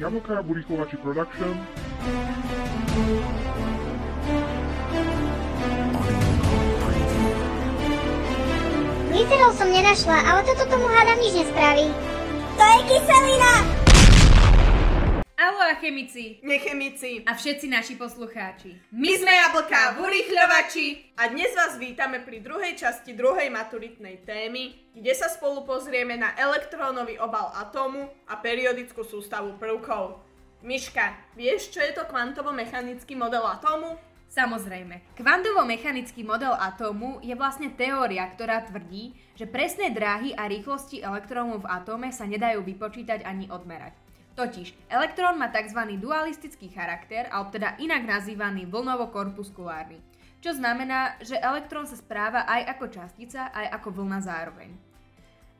[0.00, 1.52] Jablka Burikovači Production.
[9.12, 11.92] Glycerol som nenašla, ale toto tomu hádam nič nespraví.
[12.56, 13.79] To je kyselina!
[15.40, 17.24] Alo a chemici Nechemici.
[17.24, 18.76] a všetci naši poslucháči.
[18.92, 24.76] My sme Jablka v urýchľovači a dnes vás vítame pri druhej časti druhej maturitnej témy,
[24.92, 30.20] kde sa spolu pozrieme na elektrónový obal atómu a periodickú sústavu prvkov.
[30.60, 33.96] Miška, vieš, čo je to kvantovo-mechanický model atómu?
[34.28, 41.64] Samozrejme, kvantovo-mechanický model atómu je vlastne teória, ktorá tvrdí, že presné dráhy a rýchlosti elektrónov
[41.64, 44.09] v atóme sa nedajú vypočítať ani odmerať.
[44.38, 45.80] Totiž, elektrón má tzv.
[45.98, 49.98] dualistický charakter, alebo teda inak nazývaný vlnovo-korpuskulárny,
[50.40, 54.70] čo znamená, že elektrón sa správa aj ako častica, aj ako vlna zároveň.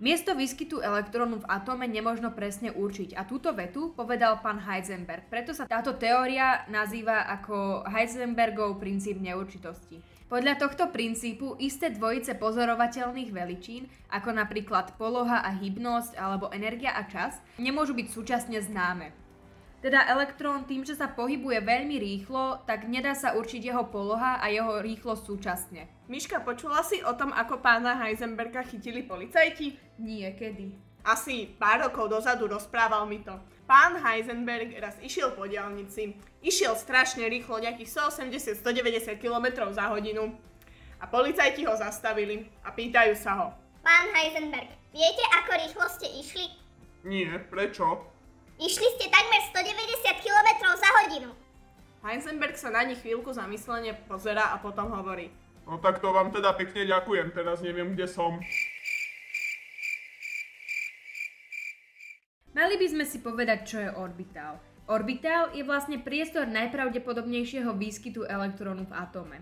[0.01, 5.53] Miesto výskytu elektrónu v atóme nemožno presne určiť a túto vetu povedal pán Heisenberg, preto
[5.53, 10.01] sa táto teória nazýva ako Heisenbergov princíp neurčitosti.
[10.31, 17.03] Podľa tohto princípu isté dvojice pozorovateľných veličín, ako napríklad poloha a hybnosť alebo energia a
[17.03, 19.11] čas, nemôžu byť súčasne známe.
[19.83, 24.47] Teda elektrón tým, že sa pohybuje veľmi rýchlo, tak nedá sa určiť jeho poloha a
[24.55, 25.91] jeho rýchlosť súčasne.
[26.07, 29.99] Miška, počula si o tom, ako pána Heisenberga chytili policajti?
[29.99, 30.71] Nie, kedy?
[31.11, 33.35] Asi pár rokov dozadu rozprával mi to.
[33.71, 36.19] Pán Heisenberg raz išiel po diálnici.
[36.43, 37.87] Išiel strašne rýchlo, nejakých
[38.67, 40.35] 180-190 km za hodinu.
[40.99, 43.47] A policajti ho zastavili a pýtajú sa ho.
[43.87, 46.51] Pán Heisenberg, viete, ako rýchlo ste išli?
[47.07, 48.11] Nie, prečo?
[48.59, 51.31] Išli ste takmer 190 km za hodinu.
[52.03, 55.31] Heisenberg sa na nich chvíľku zamyslene pozera a potom hovorí.
[55.71, 58.35] No tak to vám teda pekne ďakujem, teraz neviem, kde som.
[62.61, 64.61] Mali by sme si povedať, čo je orbitál.
[64.85, 69.41] Orbitál je vlastne priestor najpravdepodobnejšieho výskytu elektrónu v atóme.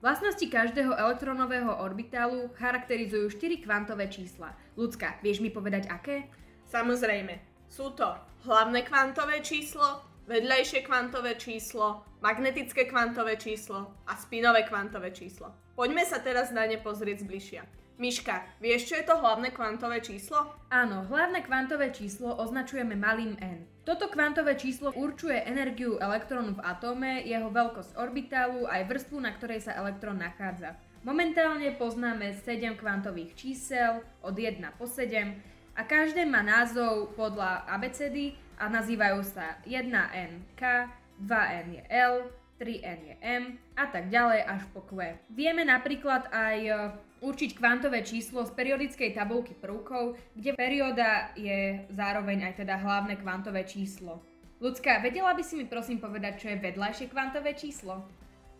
[0.00, 4.56] Vlastnosti každého elektronového orbitálu charakterizujú 4 kvantové čísla.
[4.80, 6.32] Ľudská, vieš mi povedať aké?
[6.64, 7.36] Samozrejme,
[7.68, 8.16] sú to
[8.48, 15.52] hlavné kvantové číslo, vedľajšie kvantové číslo, magnetické kvantové číslo a spinové kvantové číslo.
[15.76, 17.83] Poďme sa teraz na ne pozrieť zbližšia.
[17.94, 20.50] Miška, vieš, čo je to hlavné kvantové číslo?
[20.66, 23.62] Áno, hlavné kvantové číslo označujeme malým n.
[23.86, 29.62] Toto kvantové číslo určuje energiu elektrónu v atóme, jeho veľkosť orbitálu aj vrstvu, na ktorej
[29.62, 30.74] sa elektrón nachádza.
[31.06, 38.34] Momentálne poznáme 7 kvantových čísel od 1 po 7 a každé má názov podľa abecedy
[38.58, 40.90] a nazývajú sa 1n K,
[41.22, 42.26] 2n je L,
[42.58, 45.18] 3n je M a tak ďalej až po Q.
[45.30, 46.72] Vieme napríklad aj e,
[47.24, 53.66] určiť kvantové číslo z periodickej tabulky prvkov, kde perióda je zároveň aj teda hlavné kvantové
[53.66, 54.22] číslo.
[54.62, 58.06] Ľudská, vedela by si mi prosím povedať, čo je vedľajšie kvantové číslo?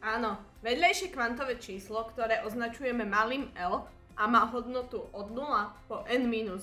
[0.04, 3.88] Áno, vedľajšie kvantové číslo, ktoré označujeme malým L
[4.18, 6.60] a má hodnotu od 0 po n-1,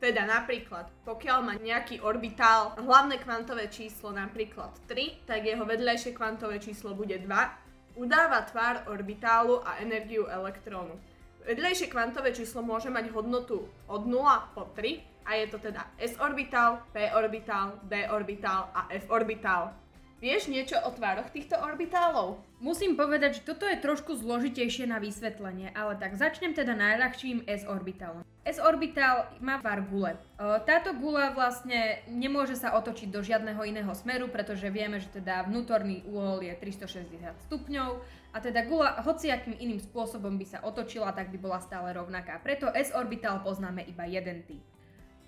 [0.00, 6.56] teda napríklad, pokiaľ má nejaký orbitál hlavné kvantové číslo napríklad 3, tak jeho vedľajšie kvantové
[6.56, 10.96] číslo bude 2, udáva tvár orbitálu a energiu elektrónu.
[11.44, 16.16] Vedľajšie kvantové číslo môže mať hodnotu od 0 po 3 a je to teda s
[16.16, 19.76] orbitál, p orbitál, d orbitál a f orbitál.
[20.20, 22.44] Vieš niečo o tvároch týchto orbitálov?
[22.60, 28.20] Musím povedať, že toto je trošku zložitejšie na vysvetlenie, ale tak začnem teda najľahším s-orbitálom.
[28.44, 30.12] S-orbitál má tvar gule.
[30.12, 35.48] E, Táto gula vlastne nemôže sa otočiť do žiadneho iného smeru, pretože vieme, že teda
[35.48, 38.04] vnútorný úhol je 360 stupňov
[38.36, 42.44] a teda gula hociakým iným spôsobom by sa otočila, tak by bola stále rovnaká.
[42.44, 44.60] Preto S-orbitál poznáme iba jeden typ.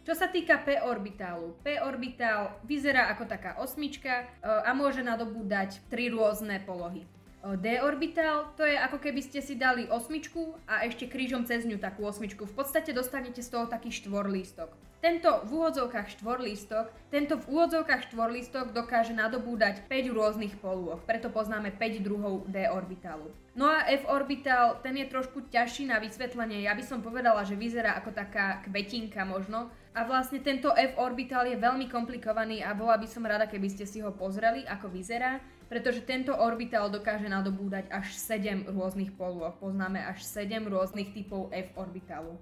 [0.03, 6.59] Čo sa týka p-orbitálu, p-orbitál vyzerá ako taká osmička e, a môže nadobúdať tri rôzne
[6.67, 7.07] polohy.
[7.07, 11.79] E, D-orbitál to je ako keby ste si dali osmičku a ešte krížom cez ňu
[11.79, 12.51] takú osmičku.
[12.51, 14.75] V podstate dostanete z toho taký štvorlístok.
[15.03, 21.75] Tento v úvodzovkách štvorlístok, tento v úvodzovkách štvorlístok dokáže nadobúdať 5 rôznych polôch, preto poznáme
[21.75, 23.35] 5 druhov D-orbitálu.
[23.59, 27.99] No a F-orbitál, ten je trošku ťažší na vysvetlenie, ja by som povedala, že vyzerá
[27.99, 29.75] ako taká kvetinka možno.
[29.91, 33.99] A vlastne tento F-orbitál je veľmi komplikovaný a bola by som rada, keby ste si
[34.07, 39.59] ho pozreli, ako vyzerá, pretože tento orbitál dokáže nadobúdať až 7 rôznych polôch.
[39.59, 42.39] Poznáme až 7 rôznych typov F-orbitálu.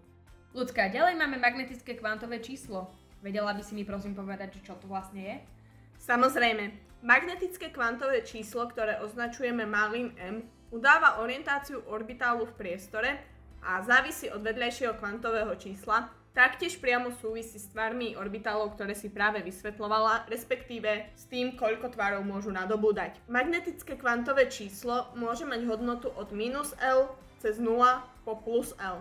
[0.51, 2.91] Ľudská, ďalej máme magnetické kvantové číslo.
[3.23, 5.37] Vedela by si mi prosím povedať, čo to vlastne je?
[6.03, 6.75] Samozrejme,
[7.07, 10.43] magnetické kvantové číslo, ktoré označujeme malým m,
[10.75, 13.23] udáva orientáciu orbitálu v priestore
[13.63, 19.47] a závisí od vedľajšieho kvantového čísla, taktiež priamo súvisí s tvarmi orbitálov, ktoré si práve
[19.47, 23.23] vysvetlovala, respektíve s tým, koľko tvarov môžu nadobúdať.
[23.31, 27.07] Magnetické kvantové číslo môže mať hodnotu od minus L
[27.39, 27.79] cez 0
[28.27, 28.99] po plus L.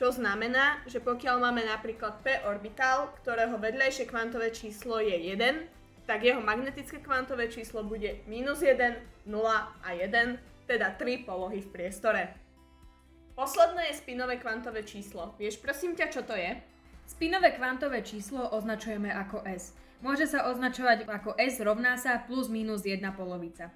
[0.00, 6.24] Čo znamená, že pokiaľ máme napríklad P orbitál, ktorého vedľajšie kvantové číslo je 1, tak
[6.24, 8.80] jeho magnetické kvantové číslo bude minus 1,
[9.28, 9.28] 0
[9.60, 12.32] a 1, teda 3 polohy v priestore.
[13.36, 15.36] Posledné je spinové kvantové číslo.
[15.36, 16.56] Vieš prosím ťa, čo to je?
[17.04, 19.76] Spinové kvantové číslo označujeme ako S.
[20.00, 23.68] Môže sa označovať ako S rovná sa plus minus 1 polovica.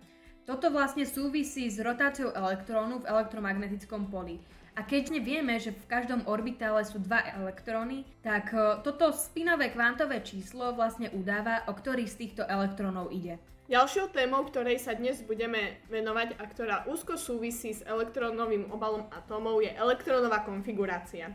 [0.44, 4.36] Toto vlastne súvisí s rotáciou elektrónu v elektromagnetickom poli.
[4.76, 10.20] A keď vieme, že v každom orbitále sú dva elektróny, tak e, toto spinové kvantové
[10.20, 13.40] číslo vlastne udáva, o ktorý z týchto elektrónov ide.
[13.72, 19.64] Ďalšou témou, ktorej sa dnes budeme venovať a ktorá úzko súvisí s elektrónovým obalom atómov
[19.64, 21.32] je elektrónová konfigurácia.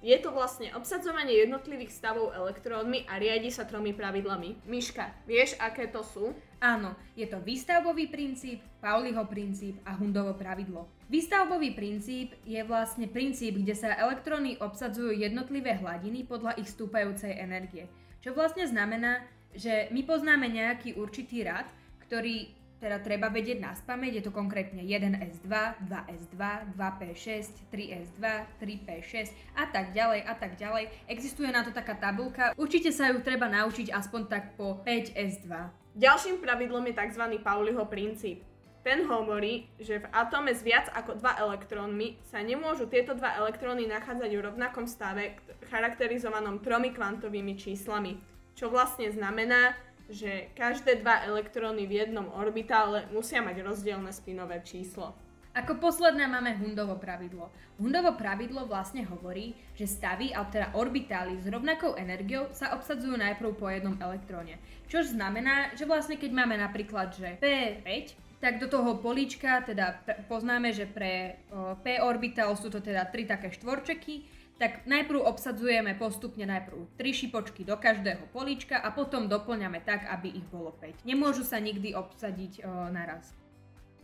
[0.00, 4.64] Je to vlastne obsadzovanie jednotlivých stavov elektrónmi a riadi sa tromi pravidlami.
[4.64, 6.32] Miška, vieš, aké to sú?
[6.56, 10.88] Áno, je to výstavbový princíp, Pauliho princíp a Hundovo pravidlo.
[11.12, 17.84] Výstavbový princíp je vlastne princíp, kde sa elektróny obsadzujú jednotlivé hladiny podľa ich stúpajúcej energie.
[18.24, 19.20] Čo vlastne znamená,
[19.52, 21.68] že my poznáme nejaký určitý rad,
[22.08, 25.52] ktorý teda treba vedieť na spameť, je to konkrétne 1S2,
[25.84, 26.42] 2S2,
[26.74, 27.28] 2P6,
[27.68, 28.24] 3S2,
[28.56, 29.14] 3P6
[29.54, 30.88] a tak ďalej a tak ďalej.
[31.06, 35.52] Existuje na to taká tabulka, určite sa ju treba naučiť aspoň tak po 5S2.
[36.00, 37.24] Ďalším pravidlom je tzv.
[37.44, 38.40] Pauliho princíp.
[38.80, 43.84] Ten hovorí, že v atóme s viac ako dva elektrónmi sa nemôžu tieto dva elektróny
[43.84, 45.36] nachádzať v rovnakom stave
[45.68, 48.16] charakterizovanom tromi kvantovými číslami.
[48.56, 49.76] Čo vlastne znamená,
[50.10, 55.14] že každé dva elektróny v jednom orbitále musia mať rozdielne spinové číslo.
[55.50, 57.50] Ako posledné máme Hundovo pravidlo.
[57.74, 63.58] Hundovo pravidlo vlastne hovorí, že stavy, alebo teda orbitály s rovnakou energiou sa obsadzujú najprv
[63.58, 64.62] po jednom elektróne.
[64.86, 70.70] Čo znamená, že vlastne keď máme napríklad, že P5, tak do toho políčka teda poznáme,
[70.70, 71.42] že pre
[71.82, 77.64] P orbitál sú to teda tri také štvorčeky, tak najprv obsadzujeme postupne najprv 3 šipočky
[77.64, 81.08] do každého políčka a potom doplňame tak, aby ich bolo 5.
[81.08, 83.32] Nemôžu sa nikdy obsadiť o, naraz.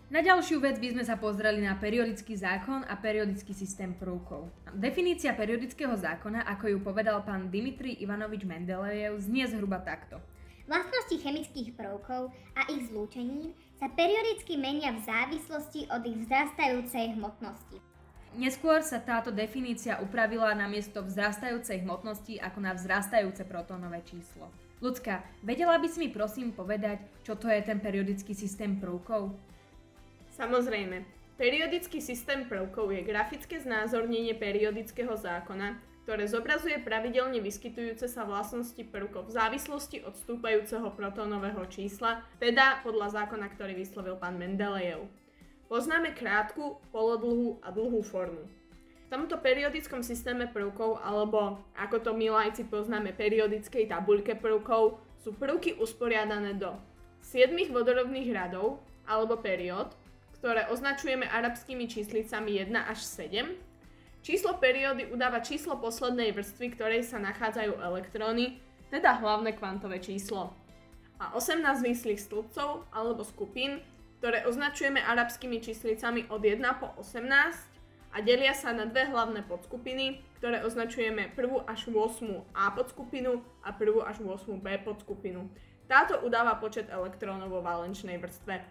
[0.09, 4.49] Na ďalšiu vec by sme sa pozreli na periodický zákon a periodický systém prvkov.
[4.73, 10.23] Definícia periodického zákona, ako ju povedal pán Dimitri Ivanovič Mendelejev, znie zhruba takto.
[10.71, 17.96] Vlastnosti chemických prvkov a ich zlúčenín sa periodicky menia v závislosti od ich vzrastajúcej hmotnosti.
[18.37, 24.53] Neskôr sa táto definícia upravila na miesto vzrastajúcej hmotnosti ako na vzrastajúce protónové číslo.
[24.85, 29.33] Ľudská, vedela by si mi prosím povedať, čo to je ten periodický systém prvkov?
[30.37, 31.09] Samozrejme.
[31.41, 39.33] Periodický systém prvkov je grafické znázornenie periodického zákona, ktoré zobrazuje pravidelne vyskytujúce sa vlastnosti prvkov
[39.33, 45.09] v závislosti od stúpajúceho protónového čísla, teda podľa zákona, ktorý vyslovil pán Mendelejev.
[45.67, 48.47] Poznáme krátku, polodlhú a dlhú formu.
[48.71, 55.35] V tomto periodickom systéme prvkov, alebo ako to my lajci poznáme periodickej tabuľke prvkov, sú
[55.35, 56.71] prvky usporiadané do
[57.19, 58.79] 7 vodorovných radov,
[59.11, 59.91] alebo periód,
[60.39, 63.59] ktoré označujeme arabskými číslicami 1 až 7.
[64.23, 68.63] Číslo periódy udáva číslo poslednej vrstvy, ktorej sa nachádzajú elektróny,
[68.95, 70.55] teda hlavné kvantové číslo.
[71.19, 73.83] A 18 výslých stĺpcov alebo skupín
[74.27, 77.31] ktoré označujeme arabskými číslicami od 1 po 18
[78.11, 83.71] a delia sa na dve hlavné podskupiny, ktoré označujeme prvú až 8 A podskupinu a
[83.71, 85.47] prvú až 8 B podskupinu.
[85.87, 88.67] Táto udáva počet elektrónov vo valenčnej vrstve.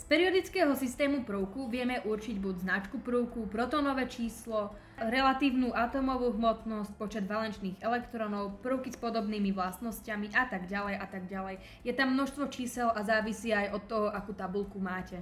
[0.00, 7.28] Z periodického systému prvku vieme určiť buď značku prvku, protonové číslo, relatívnu atomovú hmotnosť, počet
[7.28, 11.60] valenčných elektronov, prvky s podobnými vlastnosťami a tak ďalej a tak ďalej.
[11.84, 15.20] Je tam množstvo čísel a závisí aj od toho, akú tabulku máte.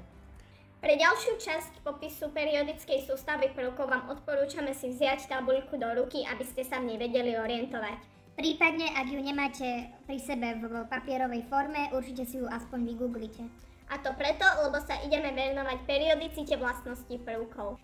[0.78, 6.46] Pre ďalšiu časť popisu periodickej sústavy prvkov vám odporúčame si vziať tabuľku do ruky, aby
[6.46, 7.98] ste sa v nej vedeli orientovať.
[8.38, 13.42] Prípadne, ak ju nemáte pri sebe v papierovej forme, určite si ju aspoň vygooglite.
[13.88, 17.80] A to preto, lebo sa ideme venovať periodicite vlastnosti prvkov.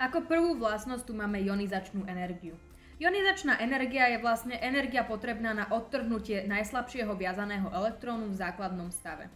[0.00, 2.56] Ako prvú vlastnosť tu máme ionizačnú energiu.
[2.98, 9.26] Ionizačná energia je vlastne energia potrebná na odtrhnutie najslabšieho viazaného elektrónu v základnom stave.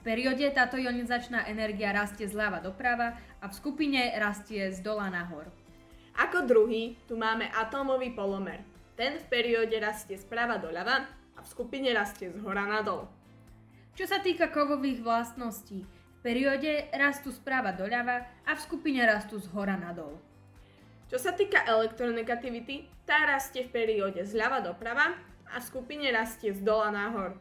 [0.04, 5.48] periode táto ionizačná energia rastie zľava doprava a v skupine rastie z dola nahor.
[6.20, 8.60] Ako druhý tu máme atómový polomer.
[8.92, 13.08] Ten v perióde rastie sprava doľava a v skupine rastie z hora nadol.
[13.92, 19.52] Čo sa týka kovových vlastností, v perióde rastú správa doľava a v skupine rastú z
[19.52, 20.16] hora nadol.
[21.12, 25.12] Čo sa týka elektronegativity, tá rastie v perióde zľava doprava
[25.44, 27.36] a v skupine rastie z dola nahor.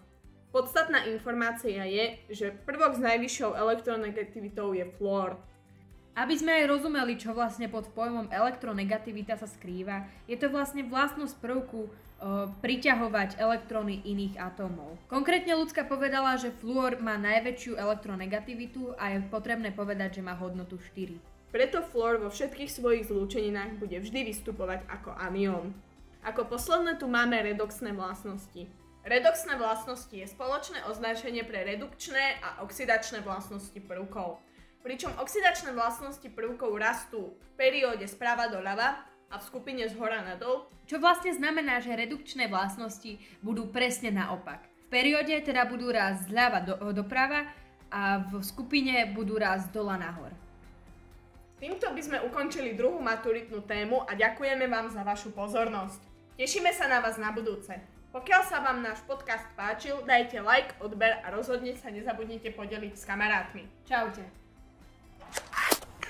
[0.51, 5.39] Podstatná informácia je, že prvok s najvyššou elektronegativitou je fluor.
[6.11, 11.39] Aby sme aj rozumeli, čo vlastne pod pojmom elektronegativita sa skrýva, je to vlastne vlastnosť
[11.39, 11.89] prvku e,
[12.59, 14.99] priťahovať elektróny iných atómov.
[15.07, 20.75] Konkrétne ľudská povedala, že fluor má najväčšiu elektronegativitu a je potrebné povedať, že má hodnotu
[20.83, 21.15] 4.
[21.55, 25.71] Preto fluor vo všetkých svojich zlúčeninách bude vždy vystupovať ako anión.
[26.27, 28.67] Ako posledné tu máme redoxné vlastnosti.
[29.01, 34.37] Redoxné vlastnosti je spoločné označenie pre redukčné a oxidačné vlastnosti prvkov.
[34.81, 38.97] Pričom oxidačné vlastnosti prvkov rastú v perióde sprava doľava
[39.29, 40.65] a v skupine z hora nadol.
[40.89, 44.65] Čo vlastne znamená, že redukčné vlastnosti budú presne naopak.
[44.89, 47.45] V perióde teda budú rásť zľava do, doprava
[47.93, 50.33] a v skupine budú rásť dola nahor.
[51.61, 56.01] Týmto by sme ukončili druhú maturitnú tému a ďakujeme vám za vašu pozornosť.
[56.41, 57.77] Tešíme sa na vás na budúce.
[58.09, 63.05] Pokiaľ sa vám náš podcast páčil, dajte like, odber a rozhodne sa nezabudnite podeliť s
[63.05, 63.63] kamarátmi.
[63.85, 64.40] Čaute.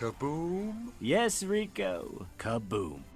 [0.02, 0.90] Kaboom!
[1.00, 2.26] Yes, Rico.
[2.40, 3.11] Kaboom.